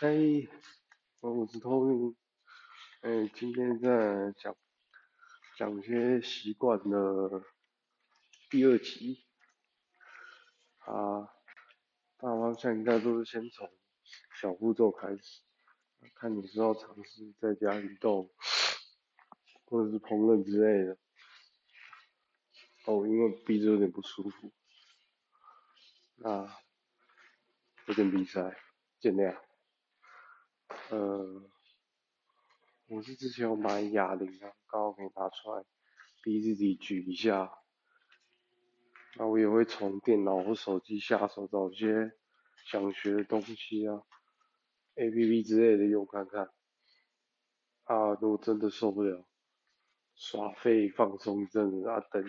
[0.00, 0.48] 嘿，
[1.20, 2.16] 我是 Tony，
[3.02, 4.56] 哎，今天在讲
[5.56, 7.44] 讲些习惯的
[8.50, 9.24] 第二集，
[10.78, 11.30] 啊，
[12.18, 13.70] 大方向应该都是先从
[14.40, 15.42] 小步骤开始，
[16.16, 18.34] 看你是要尝试在家运动，
[19.66, 20.98] 或者是烹饪之类的。
[22.86, 24.52] 哦，因为鼻子有点不舒服，
[26.16, 26.52] 那
[27.86, 28.60] 有点鼻塞，
[28.98, 29.40] 见谅。
[30.90, 31.50] 呃，
[32.88, 35.64] 我是之前有买哑铃啊，刚好可以拿出来
[36.22, 37.52] 逼自己举一下。
[39.16, 42.12] 那我也会从电脑或手机下手找一些
[42.66, 44.02] 想学的东西啊
[44.96, 46.50] ，A P P 之类的用看看。
[47.84, 49.26] 啊，如果真的受不了，
[50.16, 52.24] 耍废放松一阵子啊，等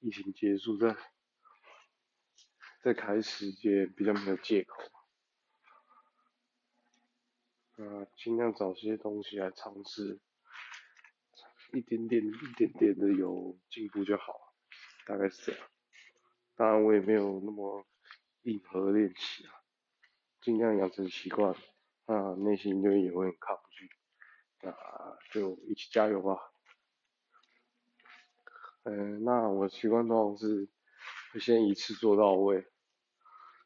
[0.00, 0.96] 疫情结束再
[2.82, 4.95] 再开始也比较没有借口。
[7.76, 10.18] 啊，尽量找些东西来尝试，
[11.74, 14.54] 一点点、一点点的有进步就好，
[15.06, 15.68] 大概是这样。
[16.54, 17.86] 当然我也没有那么
[18.44, 19.52] 硬核练习啊，
[20.40, 21.54] 尽量养成习惯，
[22.06, 23.90] 啊，内心就也会很抗拒，
[24.66, 24.72] 啊，
[25.30, 26.38] 就一起加油吧。
[28.84, 30.66] 嗯，那我习惯通常是
[31.30, 32.66] 会先一次做到位，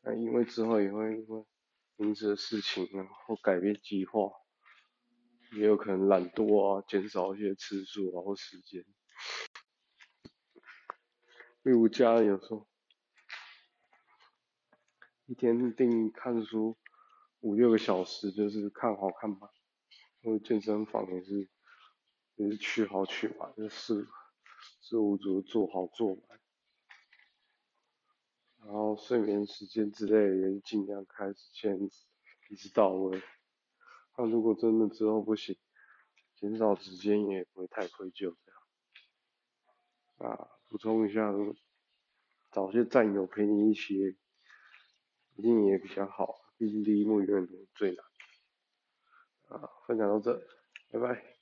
[0.00, 1.46] 那因为之后也会因为。
[1.96, 4.32] 平时的事情啊，或改变计划，
[5.56, 8.84] 也有可能懒惰啊，减少一些次数啊或时间。
[11.62, 12.66] 例如家人有时候
[15.26, 16.76] 一天定看书
[17.40, 19.48] 五六个小时，就是看好看吧。
[20.22, 21.48] 因为健身房也是
[22.36, 24.06] 也是去好去满，就是
[24.80, 26.41] 事无足做好做满。
[28.64, 31.78] 然后睡眠时间之类也尽量开始先
[32.48, 33.20] 一直到位。
[34.16, 35.56] 那如果真的之后不行，
[36.36, 40.32] 减少时间也不会太愧疚这样。
[40.32, 41.32] 啊，补充一下，
[42.52, 44.16] 找些战友陪你一起，
[45.36, 46.40] 一定也比较好。
[46.56, 48.04] 毕竟第一幕永远最难。
[49.48, 50.40] 啊，分享到这，
[50.90, 51.41] 拜拜。